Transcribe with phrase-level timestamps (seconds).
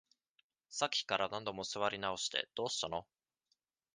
[0.71, 3.05] さっきから何度も座り直して、どうしたの？